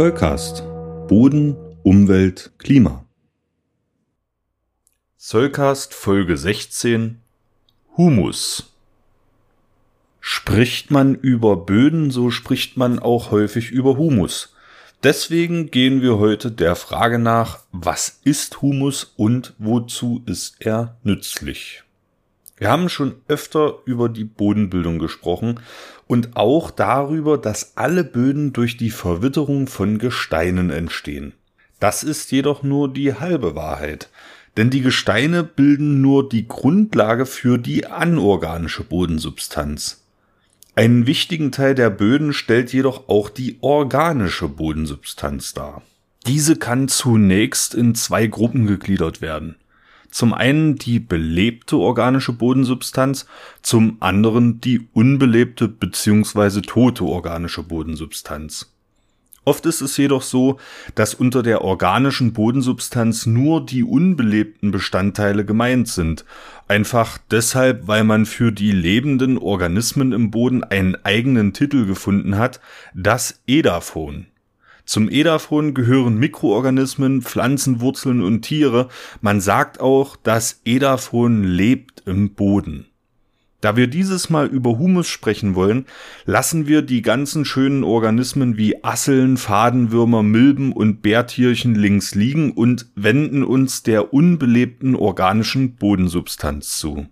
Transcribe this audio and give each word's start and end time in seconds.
Zollcast. 0.00 0.62
Boden, 1.08 1.58
Umwelt, 1.82 2.52
Klima. 2.56 3.04
Zollcast 5.18 5.92
Folge 5.92 6.38
16 6.38 7.20
Humus. 7.98 8.72
Spricht 10.18 10.90
man 10.90 11.14
über 11.16 11.54
Böden, 11.66 12.10
so 12.10 12.30
spricht 12.30 12.78
man 12.78 12.98
auch 12.98 13.30
häufig 13.30 13.72
über 13.72 13.98
Humus. 13.98 14.54
Deswegen 15.02 15.70
gehen 15.70 16.00
wir 16.00 16.16
heute 16.16 16.50
der 16.50 16.76
Frage 16.76 17.18
nach, 17.18 17.58
was 17.70 18.20
ist 18.24 18.62
Humus 18.62 19.12
und 19.18 19.52
wozu 19.58 20.22
ist 20.24 20.56
er 20.60 20.96
nützlich? 21.02 21.82
Wir 22.60 22.70
haben 22.70 22.90
schon 22.90 23.14
öfter 23.26 23.78
über 23.86 24.10
die 24.10 24.24
Bodenbildung 24.24 24.98
gesprochen 24.98 25.60
und 26.06 26.36
auch 26.36 26.70
darüber, 26.70 27.38
dass 27.38 27.78
alle 27.78 28.04
Böden 28.04 28.52
durch 28.52 28.76
die 28.76 28.90
Verwitterung 28.90 29.66
von 29.66 29.96
Gesteinen 29.96 30.68
entstehen. 30.68 31.32
Das 31.78 32.02
ist 32.02 32.30
jedoch 32.32 32.62
nur 32.62 32.92
die 32.92 33.14
halbe 33.14 33.54
Wahrheit, 33.54 34.10
denn 34.58 34.68
die 34.68 34.82
Gesteine 34.82 35.42
bilden 35.42 36.02
nur 36.02 36.28
die 36.28 36.48
Grundlage 36.48 37.24
für 37.24 37.56
die 37.56 37.86
anorganische 37.86 38.84
Bodensubstanz. 38.84 40.02
Einen 40.74 41.06
wichtigen 41.06 41.52
Teil 41.52 41.74
der 41.74 41.88
Böden 41.88 42.34
stellt 42.34 42.74
jedoch 42.74 43.08
auch 43.08 43.30
die 43.30 43.56
organische 43.62 44.48
Bodensubstanz 44.48 45.54
dar. 45.54 45.80
Diese 46.26 46.56
kann 46.56 46.88
zunächst 46.88 47.74
in 47.74 47.94
zwei 47.94 48.26
Gruppen 48.26 48.66
gegliedert 48.66 49.22
werden. 49.22 49.56
Zum 50.10 50.34
einen 50.34 50.76
die 50.76 50.98
belebte 50.98 51.76
organische 51.76 52.32
Bodensubstanz, 52.32 53.26
zum 53.62 53.96
anderen 54.00 54.60
die 54.60 54.88
unbelebte 54.92 55.68
bzw. 55.68 56.62
tote 56.62 57.04
organische 57.04 57.62
Bodensubstanz. 57.62 58.72
Oft 59.44 59.64
ist 59.64 59.80
es 59.80 59.96
jedoch 59.96 60.22
so, 60.22 60.58
dass 60.94 61.14
unter 61.14 61.42
der 61.42 61.62
organischen 61.62 62.34
Bodensubstanz 62.34 63.24
nur 63.24 63.64
die 63.64 63.82
unbelebten 63.82 64.70
Bestandteile 64.70 65.46
gemeint 65.46 65.88
sind, 65.88 66.26
einfach 66.68 67.18
deshalb, 67.30 67.88
weil 67.88 68.04
man 68.04 68.26
für 68.26 68.52
die 68.52 68.70
lebenden 68.70 69.38
Organismen 69.38 70.12
im 70.12 70.30
Boden 70.30 70.62
einen 70.62 70.94
eigenen 71.04 71.54
Titel 71.54 71.86
gefunden 71.86 72.36
hat, 72.36 72.60
das 72.94 73.40
Edaphon. 73.46 74.26
Zum 74.84 75.08
Edaphon 75.10 75.74
gehören 75.74 76.18
Mikroorganismen, 76.18 77.22
Pflanzen, 77.22 77.80
Wurzeln 77.80 78.22
und 78.22 78.42
Tiere. 78.42 78.88
Man 79.20 79.40
sagt 79.40 79.80
auch, 79.80 80.16
das 80.16 80.60
Edaphon 80.64 81.44
lebt 81.44 82.02
im 82.06 82.34
Boden. 82.34 82.86
Da 83.60 83.76
wir 83.76 83.88
dieses 83.88 84.30
Mal 84.30 84.46
über 84.46 84.78
Humus 84.78 85.06
sprechen 85.08 85.54
wollen, 85.54 85.84
lassen 86.24 86.66
wir 86.66 86.80
die 86.80 87.02
ganzen 87.02 87.44
schönen 87.44 87.84
Organismen 87.84 88.56
wie 88.56 88.82
Asseln, 88.82 89.36
Fadenwürmer, 89.36 90.22
Milben 90.22 90.72
und 90.72 91.02
Bärtierchen 91.02 91.74
links 91.74 92.14
liegen 92.14 92.52
und 92.52 92.86
wenden 92.94 93.44
uns 93.44 93.82
der 93.82 94.14
unbelebten 94.14 94.96
organischen 94.96 95.76
Bodensubstanz 95.76 96.78
zu. 96.78 97.06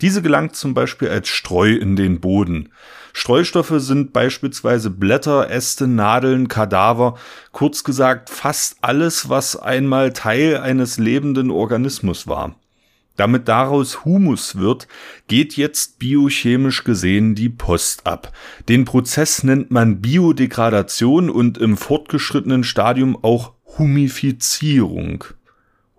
Diese 0.00 0.22
gelangt 0.22 0.56
zum 0.56 0.74
Beispiel 0.74 1.08
als 1.08 1.28
Streu 1.28 1.72
in 1.72 1.96
den 1.96 2.20
Boden. 2.20 2.70
Streustoffe 3.14 3.80
sind 3.80 4.12
beispielsweise 4.12 4.90
Blätter, 4.90 5.48
Äste, 5.50 5.86
Nadeln, 5.86 6.48
Kadaver, 6.48 7.16
kurz 7.52 7.82
gesagt 7.82 8.28
fast 8.28 8.76
alles, 8.82 9.30
was 9.30 9.56
einmal 9.56 10.12
Teil 10.12 10.58
eines 10.58 10.98
lebenden 10.98 11.50
Organismus 11.50 12.26
war. 12.26 12.56
Damit 13.16 13.48
daraus 13.48 14.04
Humus 14.04 14.56
wird, 14.56 14.86
geht 15.26 15.56
jetzt 15.56 15.98
biochemisch 15.98 16.84
gesehen 16.84 17.34
die 17.34 17.48
Post 17.48 18.06
ab. 18.06 18.32
Den 18.68 18.84
Prozess 18.84 19.42
nennt 19.42 19.70
man 19.70 20.02
Biodegradation 20.02 21.30
und 21.30 21.56
im 21.56 21.78
fortgeschrittenen 21.78 22.62
Stadium 22.62 23.16
auch 23.22 23.54
Humifizierung. 23.78 25.24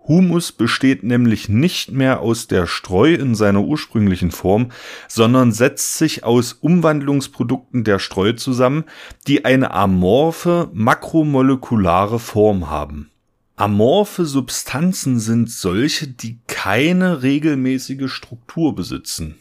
Humus 0.08 0.52
besteht 0.52 1.02
nämlich 1.02 1.50
nicht 1.50 1.92
mehr 1.92 2.20
aus 2.20 2.46
der 2.46 2.66
Streu 2.66 3.12
in 3.12 3.34
seiner 3.34 3.62
ursprünglichen 3.62 4.30
Form, 4.30 4.72
sondern 5.06 5.52
setzt 5.52 5.98
sich 5.98 6.24
aus 6.24 6.54
Umwandlungsprodukten 6.54 7.84
der 7.84 7.98
Streu 7.98 8.32
zusammen, 8.32 8.84
die 9.26 9.44
eine 9.44 9.72
amorphe 9.72 10.70
makromolekulare 10.72 12.18
Form 12.18 12.70
haben. 12.70 13.10
Amorphe 13.56 14.24
Substanzen 14.24 15.20
sind 15.20 15.50
solche, 15.50 16.08
die 16.08 16.38
keine 16.46 17.22
regelmäßige 17.22 18.10
Struktur 18.10 18.74
besitzen. 18.74 19.34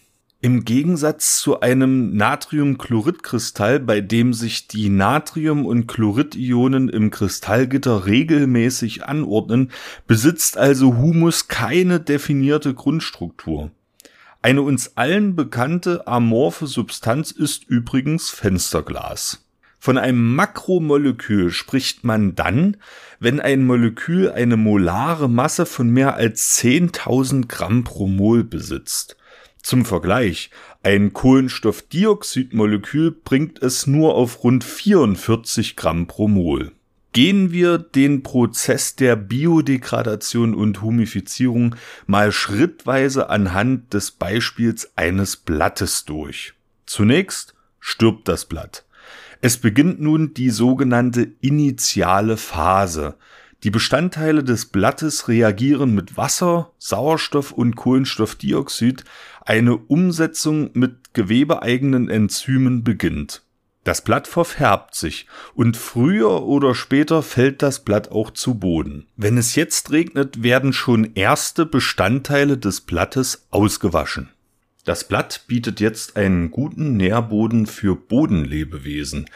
Im 0.48 0.64
Gegensatz 0.64 1.42
zu 1.42 1.60
einem 1.60 2.16
Natriumchloridkristall, 2.16 3.82
bei 3.82 4.00
dem 4.00 4.32
sich 4.32 4.70
die 4.70 4.88
Natrium- 4.88 5.66
und 5.66 5.88
Chloridionen 5.88 6.88
im 6.88 7.12
Kristallgitter 7.12 8.06
regelmäßig 8.06 9.04
anordnen, 9.04 9.72
besitzt 10.08 10.58
also 10.58 10.96
Humus 10.96 11.50
keine 11.50 12.00
definierte 12.00 12.74
Grundstruktur. 12.74 13.72
Eine 14.42 14.62
uns 14.62 14.96
allen 14.96 15.36
bekannte 15.36 16.08
amorphe 16.08 16.66
Substanz 16.66 17.32
ist 17.32 17.66
übrigens 17.66 18.30
Fensterglas. 18.30 19.46
Von 19.80 19.98
einem 19.98 20.34
Makromolekül 20.34 21.52
spricht 21.52 22.06
man 22.06 22.36
dann, 22.36 22.78
wenn 23.20 23.42
ein 23.42 23.66
Molekül 23.66 24.32
eine 24.32 24.56
molare 24.56 25.30
Masse 25.30 25.66
von 25.66 25.90
mehr 25.90 26.16
als 26.16 26.58
10.000 26.58 27.50
Gramm 27.50 27.84
pro 27.84 28.08
Mol 28.08 28.46
besitzt. 28.46 29.18
Zum 29.68 29.84
Vergleich, 29.84 30.50
ein 30.82 31.12
Kohlenstoffdioxidmolekül 31.12 33.12
bringt 33.12 33.62
es 33.62 33.86
nur 33.86 34.16
auf 34.16 34.46
rund 34.46 34.64
44 34.64 35.76
Gramm 35.76 36.08
pro 36.08 36.30
Mol. 36.30 36.72
Gehen 37.12 37.52
wir 37.52 37.78
den 37.78 38.24
Prozess 38.24 38.96
der 38.96 39.18
Biodegradation 39.18 40.56
und 40.56 40.82
Humifizierung 40.82 41.76
mal 42.06 42.32
schrittweise 42.32 43.30
anhand 43.30 43.94
des 43.94 44.12
Beispiels 44.12 44.94
eines 44.96 45.36
Blattes 45.36 46.06
durch. 46.06 46.54
Zunächst 46.86 47.54
stirbt 47.82 48.30
das 48.30 48.46
Blatt. 48.46 48.86
Es 49.42 49.58
beginnt 49.58 50.00
nun 50.00 50.34
die 50.34 50.50
sogenannte 50.50 51.30
initiale 51.42 52.38
Phase, 52.38 53.18
die 53.64 53.72
Bestandteile 53.72 54.44
des 54.44 54.68
Blattes 54.68 55.28
reagieren 55.28 55.96
mit 55.96 56.16
Wasser, 56.16 56.72
Sauerstoff 56.78 57.52
und 57.52 57.76
Kohlenstoffdioxid. 57.76 59.04
Eine 59.42 59.78
Umsetzung 59.78 60.70
mit 60.74 61.14
gewebeeigenen 61.14 62.10
Enzymen 62.10 62.84
beginnt. 62.84 63.42
Das 63.84 64.02
Blatt 64.02 64.28
verfärbt 64.28 64.96
sich 64.96 65.28
und 65.56 65.78
früher 65.78 66.44
oder 66.44 66.76
später 66.76 67.24
fällt 67.24 67.62
das 67.62 67.86
Blatt 67.86 68.12
auch 68.12 68.32
zu 68.32 68.56
Boden. 68.56 69.08
Wenn 69.16 69.38
es 69.38 69.56
jetzt 69.56 69.92
regnet, 69.92 70.44
werden 70.44 70.74
schon 70.74 71.14
erste 71.16 71.66
Bestandteile 71.66 72.58
des 72.58 72.82
Blattes 72.82 73.48
ausgewaschen. 73.50 74.30
Das 74.88 75.04
Blatt 75.04 75.42
bietet 75.48 75.82
jetzt 75.82 76.16
einen 76.16 76.50
guten 76.50 76.96
Nährboden 76.96 77.66
für 77.66 77.94
Bodenlebewesen. 77.98 79.30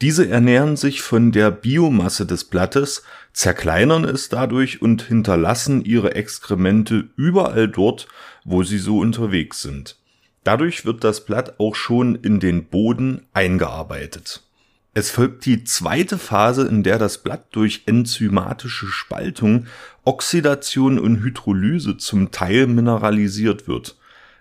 Diese 0.00 0.28
ernähren 0.28 0.76
sich 0.76 1.00
von 1.00 1.30
der 1.30 1.52
Biomasse 1.52 2.26
des 2.26 2.42
Blattes, 2.42 3.04
zerkleinern 3.32 4.04
es 4.04 4.30
dadurch 4.30 4.82
und 4.82 5.02
hinterlassen 5.02 5.84
ihre 5.84 6.16
Exkremente 6.16 7.08
überall 7.14 7.68
dort, 7.68 8.08
wo 8.44 8.64
sie 8.64 8.78
so 8.78 8.98
unterwegs 8.98 9.62
sind. 9.62 9.96
Dadurch 10.42 10.84
wird 10.84 11.04
das 11.04 11.24
Blatt 11.24 11.60
auch 11.60 11.76
schon 11.76 12.16
in 12.16 12.40
den 12.40 12.64
Boden 12.64 13.26
eingearbeitet. 13.32 14.42
Es 14.92 15.12
folgt 15.12 15.44
die 15.44 15.62
zweite 15.62 16.18
Phase, 16.18 16.66
in 16.66 16.82
der 16.82 16.98
das 16.98 17.18
Blatt 17.18 17.44
durch 17.52 17.82
enzymatische 17.86 18.88
Spaltung, 18.88 19.68
Oxidation 20.02 20.98
und 20.98 21.22
Hydrolyse 21.22 21.96
zum 21.96 22.32
Teil 22.32 22.66
mineralisiert 22.66 23.68
wird. 23.68 23.94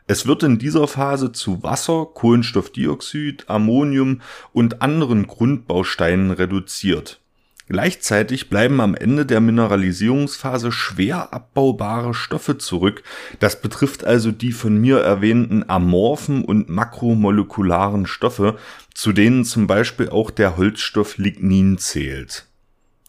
Es 0.07 0.27
wird 0.27 0.43
in 0.43 0.59
dieser 0.59 0.87
Phase 0.87 1.31
zu 1.31 1.63
Wasser, 1.63 2.07
Kohlenstoffdioxid, 2.13 3.49
Ammonium 3.49 4.21
und 4.53 4.83
anderen 4.83 5.25
Grundbausteinen 5.25 6.29
reduziert. 6.29 7.19
Gleichzeitig 7.67 8.51
bleiben 8.51 8.79
am 8.79 8.93
Ende 8.93 9.25
der 9.25 9.41
Mineralisierungsphase 9.41 10.71
schwer 10.71 11.33
abbaubare 11.33 12.13
Stoffe 12.13 12.59
zurück. 12.59 13.01
Das 13.39 13.59
betrifft 13.59 14.05
also 14.05 14.31
die 14.31 14.51
von 14.51 14.79
mir 14.79 14.99
erwähnten 14.99 15.67
amorphen 15.67 16.45
und 16.45 16.69
makromolekularen 16.69 18.05
Stoffe, 18.05 18.57
zu 18.93 19.11
denen 19.11 19.45
zum 19.45 19.65
Beispiel 19.65 20.09
auch 20.09 20.29
der 20.29 20.57
Holzstoff 20.57 21.17
Lignin 21.17 21.79
zählt. 21.79 22.45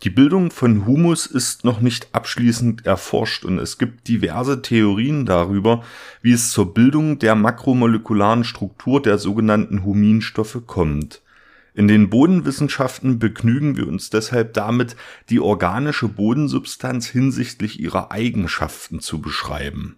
Die 0.02 0.10
Bildung 0.10 0.50
von 0.50 0.84
Humus 0.84 1.24
ist 1.26 1.64
noch 1.64 1.80
nicht 1.80 2.08
abschließend 2.12 2.84
erforscht 2.84 3.46
und 3.46 3.58
es 3.58 3.78
gibt 3.78 4.08
diverse 4.08 4.60
Theorien 4.60 5.24
darüber, 5.24 5.82
wie 6.20 6.32
es 6.32 6.50
zur 6.50 6.74
Bildung 6.74 7.18
der 7.18 7.34
makromolekularen 7.34 8.44
Struktur 8.44 9.00
der 9.00 9.16
sogenannten 9.16 9.84
Huminstoffe 9.84 10.62
kommt. 10.66 11.22
In 11.72 11.88
den 11.88 12.10
Bodenwissenschaften 12.10 13.18
begnügen 13.18 13.76
wir 13.76 13.88
uns 13.88 14.10
deshalb 14.10 14.52
damit, 14.54 14.96
die 15.30 15.40
organische 15.40 16.08
Bodensubstanz 16.08 17.06
hinsichtlich 17.06 17.80
ihrer 17.80 18.12
Eigenschaften 18.12 19.00
zu 19.00 19.20
beschreiben. 19.20 19.96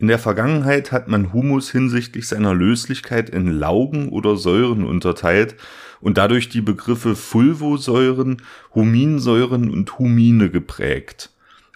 In 0.00 0.06
der 0.06 0.20
Vergangenheit 0.20 0.92
hat 0.92 1.08
man 1.08 1.32
Humus 1.32 1.72
hinsichtlich 1.72 2.28
seiner 2.28 2.54
Löslichkeit 2.54 3.30
in 3.30 3.48
Laugen 3.50 4.10
oder 4.10 4.36
Säuren 4.36 4.84
unterteilt 4.84 5.56
und 6.00 6.18
dadurch 6.18 6.48
die 6.48 6.60
Begriffe 6.60 7.16
Fulvosäuren, 7.16 8.42
Huminsäuren 8.76 9.68
und 9.68 9.98
Humine 9.98 10.50
geprägt. 10.50 11.30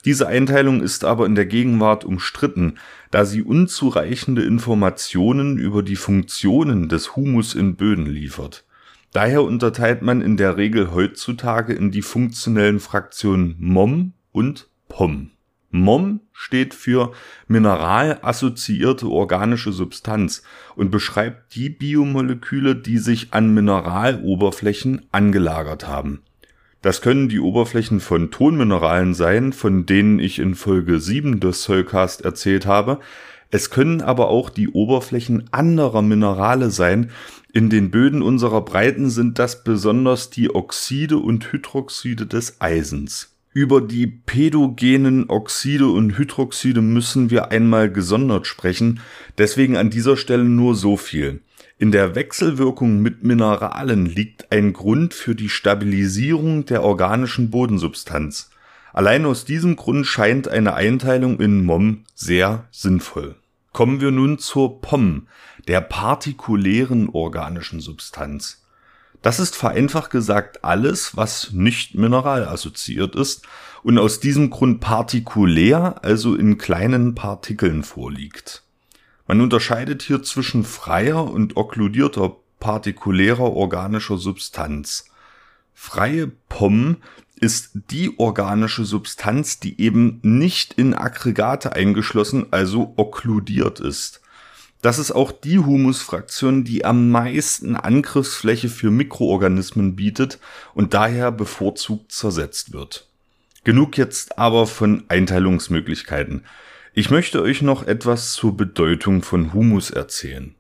Diese 0.05 0.29
Einteilung 0.29 0.83
ist 0.83 1.05
aber 1.05 1.27
in 1.27 1.35
der 1.35 1.47
Gegenwart 1.47 2.05
umstritten, 2.05 2.79
da 3.11 3.25
sie 3.25 3.43
unzureichende 3.43 4.43
Informationen 4.43 5.59
über 5.59 5.83
die 5.83 5.97
Funktionen 5.97 6.89
des 6.89 7.17
Humus 7.17 7.57
in 7.57 7.75
Böden 7.75 8.07
liefert. 8.07 8.65
Daher 9.13 9.43
unterteilt 9.43 10.03
man 10.03 10.23
in 10.23 10.37
der 10.37 10.57
Regel 10.57 10.93
heutzutage 10.93 11.73
in 11.73 11.91
die 11.91 12.03
funktionellen 12.03 12.79
Fraktionen 12.79 13.57
MOM 13.59 14.13
und 14.31 14.69
POM. 14.89 15.32
MOM 15.73 16.21
steht 16.35 16.75
für 16.75 17.13
mineralassoziierte 17.49 19.09
organische 19.09 19.73
Substanz 19.73 20.43
und 20.77 20.91
beschreibt 20.91 21.55
die 21.55 21.71
Biomoleküle, 21.71 22.77
die 22.77 22.99
sich 22.99 23.33
an 23.33 23.55
Mineraloberflächen 23.55 25.07
angelagert 25.13 25.89
haben. 25.89 26.21
Das 26.83 27.01
können 27.01 27.31
die 27.31 27.41
Oberflächen 27.41 28.01
von 28.01 28.31
Tonmineralen 28.31 29.15
sein, 29.15 29.55
von 29.55 29.87
denen 29.87 30.19
ich 30.19 30.41
in 30.41 30.55
Folge 30.55 31.01
7 31.01 31.41
des 31.41 31.63
Soulcast 31.63 32.23
erzählt 32.23 32.67
habe. 32.67 32.99
Es 33.51 33.71
können 33.71 34.03
aber 34.03 34.29
auch 34.29 34.51
die 34.51 34.69
Oberflächen 34.69 35.45
anderer 35.53 36.03
Minerale 36.03 36.71
sein. 36.71 37.11
In 37.53 37.71
den 37.71 37.91
Böden 37.91 38.21
unserer 38.21 38.63
Breiten 38.63 39.09
sind 39.09 39.39
das 39.39 39.65
besonders 39.65 40.29
die 40.29 40.55
Oxide 40.55 41.19
und 41.19 41.51
Hydroxide 41.53 42.27
des 42.27 42.61
Eisens. 42.61 43.32
Über 43.55 43.83
die 43.83 44.07
pädogenen 44.07 45.29
Oxide 45.29 45.87
und 45.87 46.17
Hydroxide 46.17 46.81
müssen 46.81 47.29
wir 47.29 47.51
einmal 47.51 47.93
gesondert 47.93 48.47
sprechen, 48.47 49.01
deswegen 49.37 49.77
an 49.77 49.91
dieser 49.91 50.17
Stelle 50.17 50.45
nur 50.45 50.75
so 50.75 50.97
viel. 50.97 51.43
In 51.77 51.93
der 51.93 52.15
Wechselwirkung 52.15 53.03
mit 53.03 53.25
Mineralen 53.25 54.07
liegt 54.07 54.51
ein 54.53 54.73
Grund 54.73 55.13
für 55.13 55.35
die 55.35 55.51
Stabilisierung 55.51 56.65
der 56.65 56.83
organischen 56.83 57.51
Bodensubstanz. 57.51 58.51
Allein 58.95 59.27
aus 59.27 59.45
diesem 59.45 59.77
Grund 59.77 60.07
scheint 60.07 60.49
eine 60.49 60.73
Einteilung 60.73 61.39
in 61.39 61.63
MOM 61.63 62.05
sehr 62.15 62.69
sinnvoll. 62.71 63.37
Kommen 63.73 64.01
wir 64.01 64.13
nun 64.13 64.39
zur 64.39 64.81
POM, 64.81 65.27
der 65.69 65.83
partikulären 65.83 67.11
organischen 67.11 67.81
Substanz. 67.81 68.62
Das 69.23 69.39
ist 69.39 69.57
vereinfacht 69.57 70.11
gesagt 70.11 70.65
alles, 70.65 71.17
was 71.17 71.53
nicht 71.53 71.95
mineralassoziiert 71.95 73.15
ist 73.15 73.47
und 73.85 73.99
aus 73.99 74.21
diesem 74.21 74.51
Grund 74.51 74.81
partikulär, 74.81 76.01
also 76.03 76.35
in 76.35 76.59
kleinen 76.59 77.15
Partikeln 77.15 77.85
vorliegt. 77.85 78.65
Man 79.29 79.41
unterscheidet 79.41 80.03
hier 80.03 80.23
zwischen 80.23 80.65
freier 80.65 81.25
und 81.25 81.57
okkludierter 81.57 82.37
partikulärer 82.59 83.53
organischer 83.53 84.19
Substanz. 84.19 85.07
Freie 85.73 86.31
POM 86.49 86.97
ist 87.37 87.71
die 87.91 88.19
organische 88.19 88.85
Substanz, 88.85 89.59
die 89.59 89.81
eben 89.81 90.21
nicht 90.23 90.75
in 90.75 90.95
Aggregate 90.95 91.73
eingeschlossen, 91.73 92.47
also 92.53 92.95
okkludiert 92.97 93.81
ist. 93.81 94.22
Das 94.83 94.99
ist 94.99 95.13
auch 95.13 95.31
die 95.31 95.61
Humusfraktion, 95.61 96.65
die 96.65 96.85
am 96.85 97.11
meisten 97.11 97.77
Angriffsfläche 97.77 98.69
für 98.69 98.91
Mikroorganismen 98.91 99.95
bietet 99.95 100.41
und 100.75 100.93
daher 100.93 101.31
bevorzugt 101.31 102.11
zersetzt 102.11 102.73
wird. 102.73 103.09
Genug 103.63 103.97
jetzt 103.97 104.39
aber 104.39 104.67
von 104.67 105.05
Einteilungsmöglichkeiten. 105.07 106.45
Ich 106.95 107.11
möchte 107.11 107.41
euch 107.43 107.63
noch 107.63 107.87
etwas 107.87 108.33
zur 108.33 108.57
Bedeutung 108.57 109.23
von 109.23 109.53
Humus 109.55 109.91
erzählen. 109.91 110.57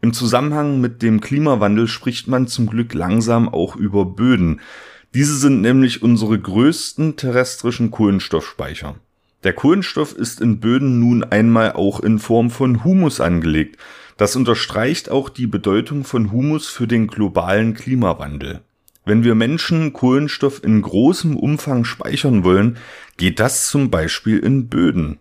Im 0.00 0.12
Zusammenhang 0.12 0.80
mit 0.80 1.00
dem 1.00 1.20
Klimawandel 1.20 1.86
spricht 1.86 2.26
man 2.26 2.48
zum 2.48 2.66
Glück 2.66 2.92
langsam 2.92 3.48
auch 3.48 3.76
über 3.76 4.04
Böden. 4.04 4.60
Diese 5.14 5.36
sind 5.36 5.62
nämlich 5.62 6.02
unsere 6.02 6.38
größten 6.38 7.16
terrestrischen 7.16 7.92
Kohlenstoffspeicher. 7.92 8.96
Der 9.44 9.52
Kohlenstoff 9.52 10.14
ist 10.14 10.40
in 10.40 10.58
Böden 10.58 11.00
nun 11.00 11.22
einmal 11.22 11.72
auch 11.72 12.00
in 12.00 12.18
Form 12.18 12.48
von 12.50 12.82
Humus 12.82 13.20
angelegt. 13.20 13.76
Das 14.16 14.36
unterstreicht 14.36 15.10
auch 15.10 15.28
die 15.28 15.46
Bedeutung 15.46 16.04
von 16.04 16.32
Humus 16.32 16.68
für 16.68 16.86
den 16.86 17.08
globalen 17.08 17.74
Klimawandel. 17.74 18.62
Wenn 19.04 19.22
wir 19.22 19.34
Menschen 19.34 19.92
Kohlenstoff 19.92 20.64
in 20.64 20.80
großem 20.80 21.36
Umfang 21.36 21.84
speichern 21.84 22.42
wollen, 22.42 22.78
geht 23.18 23.38
das 23.38 23.68
zum 23.68 23.90
Beispiel 23.90 24.38
in 24.38 24.68
Böden. 24.68 25.18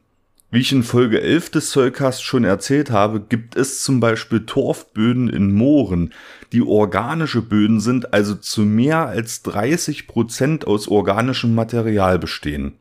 Wie 0.51 0.59
ich 0.59 0.71
in 0.71 0.83
Folge 0.83 1.19
11 1.19 1.49
des 1.49 1.71
Zollcast 1.71 2.23
schon 2.23 2.45
erzählt 2.45 2.91
habe, 2.91 3.19
gibt 3.19 3.57
es 3.57 3.83
zum 3.83 3.99
Beispiel 3.99 4.45
Torfböden 4.45 5.27
in 5.27 5.51
Mooren, 5.51 6.13
die 6.53 6.61
organische 6.61 7.41
Böden 7.41 7.81
sind, 7.81 8.13
also 8.13 8.35
zu 8.35 8.61
mehr 8.61 9.07
als 9.07 9.41
30 9.41 10.07
Prozent 10.07 10.65
aus 10.65 10.87
organischem 10.87 11.55
Material 11.55 12.19
bestehen 12.19 12.75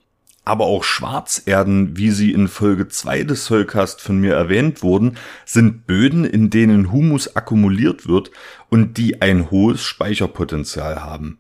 aber 0.45 0.65
auch 0.65 0.83
Schwarzerden, 0.83 1.97
wie 1.97 2.11
sie 2.11 2.33
in 2.33 2.49
Folge 2.49 2.89
2 2.89 3.25
des 3.25 3.45
Soulcast 3.45 4.01
von 4.01 4.19
mir 4.19 4.35
erwähnt 4.35 4.83
wurden, 4.83 5.17
sind 5.45 5.87
Böden, 5.87 6.25
in 6.25 6.51
denen 6.51 6.91
Humus 6.91 7.37
akkumuliert 7.37 8.09
wird 8.09 8.31
und 8.69 8.99
die 8.99 9.23
ein 9.23 9.51
hohes 9.51 9.83
Speicherpotenzial 9.83 11.03
haben. 11.03 11.39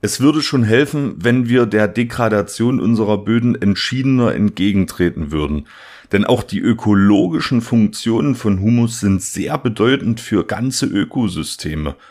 Es 0.00 0.20
würde 0.20 0.42
schon 0.42 0.64
helfen, 0.64 1.14
wenn 1.18 1.48
wir 1.48 1.64
der 1.66 1.88
Degradation 1.88 2.80
unserer 2.80 3.18
Böden 3.18 3.60
entschiedener 3.60 4.34
entgegentreten 4.34 5.30
würden, 5.30 5.66
denn 6.12 6.24
auch 6.24 6.42
die 6.42 6.58
ökologischen 6.58 7.62
Funktionen 7.62 8.34
von 8.34 8.60
Humus 8.60 9.00
sind 9.00 9.22
sehr 9.22 9.56
bedeutend 9.58 10.20
für 10.20 10.44
ganze 10.44 10.86
Ökosysteme– 10.86 11.94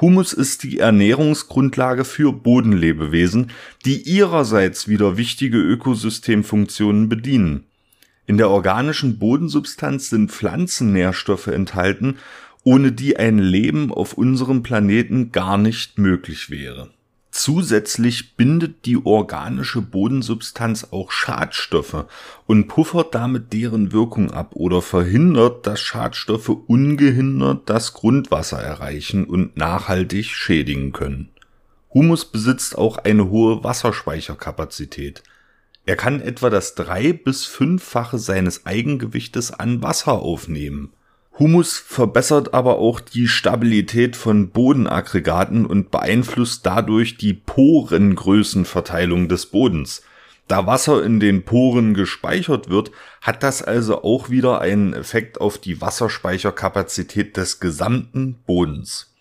Humus 0.00 0.34
ist 0.34 0.62
die 0.62 0.78
Ernährungsgrundlage 0.78 2.04
für 2.04 2.32
Bodenlebewesen, 2.32 3.50
die 3.84 4.02
ihrerseits 4.02 4.88
wieder 4.88 5.16
wichtige 5.16 5.58
Ökosystemfunktionen 5.58 7.08
bedienen. 7.08 7.64
In 8.26 8.36
der 8.36 8.50
organischen 8.50 9.18
Bodensubstanz 9.18 10.10
sind 10.10 10.30
Pflanzennährstoffe 10.30 11.46
enthalten, 11.46 12.18
ohne 12.62 12.92
die 12.92 13.16
ein 13.16 13.38
Leben 13.38 13.92
auf 13.92 14.14
unserem 14.14 14.62
Planeten 14.62 15.32
gar 15.32 15.56
nicht 15.56 15.98
möglich 15.98 16.50
wäre 16.50 16.90
Zusätzlich 17.38 18.34
bindet 18.36 18.86
die 18.86 18.96
organische 19.04 19.82
Bodensubstanz 19.82 20.88
auch 20.90 21.12
Schadstoffe 21.12 22.06
und 22.46 22.66
puffert 22.66 23.14
damit 23.14 23.52
deren 23.52 23.92
Wirkung 23.92 24.30
ab 24.30 24.52
oder 24.54 24.80
verhindert, 24.80 25.66
dass 25.66 25.78
Schadstoffe 25.78 26.48
ungehindert 26.48 27.68
das 27.68 27.92
Grundwasser 27.92 28.58
erreichen 28.58 29.26
und 29.26 29.54
nachhaltig 29.54 30.24
schädigen 30.24 30.92
können. 30.92 31.28
Humus 31.92 32.24
besitzt 32.24 32.78
auch 32.78 32.96
eine 32.96 33.28
hohe 33.28 33.62
Wasserspeicherkapazität. 33.62 35.22
Er 35.84 35.96
kann 35.96 36.22
etwa 36.22 36.48
das 36.48 36.74
drei- 36.74 37.12
bis 37.12 37.44
fünffache 37.44 38.18
seines 38.18 38.64
Eigengewichtes 38.64 39.50
an 39.50 39.82
Wasser 39.82 40.14
aufnehmen 40.14 40.90
Humus 41.38 41.76
verbessert 41.78 42.54
aber 42.54 42.78
auch 42.78 42.98
die 42.98 43.28
Stabilität 43.28 44.16
von 44.16 44.48
Bodenaggregaten 44.50 45.66
und 45.66 45.90
beeinflusst 45.90 46.64
dadurch 46.64 47.18
die 47.18 47.34
Porengrößenverteilung 47.34 49.28
des 49.28 49.46
Bodens. 49.46 50.02
Da 50.48 50.66
Wasser 50.66 51.04
in 51.04 51.20
den 51.20 51.44
Poren 51.44 51.92
gespeichert 51.92 52.70
wird, 52.70 52.90
hat 53.20 53.42
das 53.42 53.62
also 53.62 54.02
auch 54.02 54.30
wieder 54.30 54.60
einen 54.62 54.94
Effekt 54.94 55.40
auf 55.40 55.58
die 55.58 55.80
Wasserspeicherkapazität 55.80 57.36
des 57.36 57.60
gesamten 57.60 58.36
Bodens. 58.46 59.12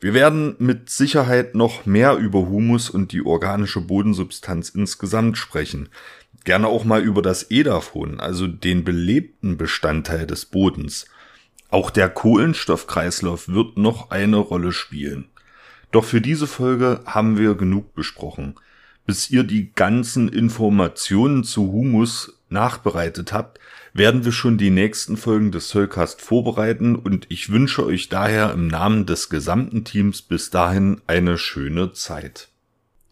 Wir 0.00 0.14
werden 0.14 0.56
mit 0.58 0.90
Sicherheit 0.90 1.54
noch 1.54 1.86
mehr 1.86 2.16
über 2.16 2.40
Humus 2.40 2.90
und 2.90 3.12
die 3.12 3.24
organische 3.24 3.80
Bodensubstanz 3.80 4.70
insgesamt 4.70 5.38
sprechen. 5.38 5.90
Gerne 6.44 6.66
auch 6.66 6.84
mal 6.84 7.02
über 7.02 7.22
das 7.22 7.50
Edaphon, 7.50 8.18
also 8.18 8.46
den 8.46 8.82
belebten 8.82 9.56
Bestandteil 9.56 10.26
des 10.26 10.46
Bodens. 10.46 11.06
Auch 11.76 11.90
der 11.90 12.08
Kohlenstoffkreislauf 12.08 13.50
wird 13.50 13.76
noch 13.76 14.10
eine 14.10 14.38
Rolle 14.38 14.72
spielen. 14.72 15.26
Doch 15.92 16.06
für 16.06 16.22
diese 16.22 16.46
Folge 16.46 17.02
haben 17.04 17.36
wir 17.36 17.54
genug 17.54 17.94
besprochen. 17.94 18.54
Bis 19.04 19.28
ihr 19.28 19.42
die 19.42 19.74
ganzen 19.74 20.30
Informationen 20.30 21.44
zu 21.44 21.70
Humus 21.70 22.40
nachbereitet 22.48 23.34
habt, 23.34 23.60
werden 23.92 24.24
wir 24.24 24.32
schon 24.32 24.56
die 24.56 24.70
nächsten 24.70 25.18
Folgen 25.18 25.52
des 25.52 25.68
Soulcast 25.68 26.22
vorbereiten 26.22 26.96
und 26.96 27.26
ich 27.28 27.50
wünsche 27.50 27.84
euch 27.84 28.08
daher 28.08 28.52
im 28.52 28.68
Namen 28.68 29.04
des 29.04 29.28
gesamten 29.28 29.84
Teams 29.84 30.22
bis 30.22 30.48
dahin 30.48 31.02
eine 31.06 31.36
schöne 31.36 31.92
Zeit. 31.92 32.48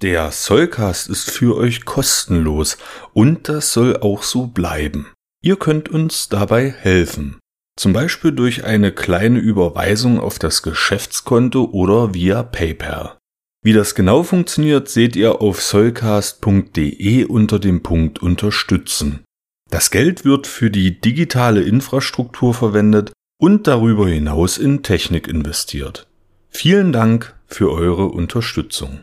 Der 0.01 0.33
Soulcast 0.33 1.11
ist 1.11 1.31
für 1.31 1.55
euch 1.55 1.85
kostenlos 1.85 2.79
und 3.13 3.47
das 3.51 3.75
soll 3.75 3.99
auch 3.99 4.23
so 4.23 4.47
bleiben. 4.47 5.09
Ihr 5.43 5.57
könnt 5.57 5.91
uns 5.91 6.31
dabei 6.31 6.71
helfen. 6.71 7.37
Zum 7.77 7.93
Beispiel 7.93 8.33
durch 8.33 8.65
eine 8.65 8.93
kleine 8.93 9.39
Überweisung 9.39 10.21
auf 10.21 10.39
das 10.39 10.63
Geschäftskonto 10.63 11.65
oder 11.73 12.15
via 12.15 12.43
PayPal. 12.43 13.19
Wie 13.65 13.73
das 13.73 13.95
genau 13.95 14.23
funktioniert, 14.23 14.89
seht 14.89 15.17
ihr 15.17 15.41
auf 15.41 15.63
solcast.de 15.63 17.25
unter 17.25 17.59
dem 17.59 17.83
Punkt 17.83 18.21
Unterstützen. 18.21 19.25
Das 19.71 19.91
Geld 19.91 20.25
wird 20.25 20.47
für 20.47 20.71
die 20.71 21.01
digitale 21.01 21.63
Infrastruktur 21.63 22.55
verwendet 22.55 23.13
und 23.41 23.67
darüber 23.67 24.09
hinaus 24.09 24.59
in 24.59 24.83
Technik 24.83 25.27
investiert. 25.27 26.07
Vielen 26.51 26.93
Dank 26.93 27.35
für 27.47 27.73
eure 27.73 28.07
Unterstützung. 28.07 29.01